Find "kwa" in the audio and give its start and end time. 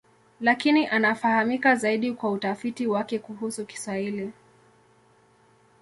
2.13-2.31